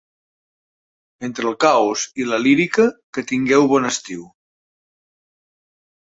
[1.27, 2.87] Entre el caos i la lírica,
[3.19, 4.27] que tingueu bon estiu!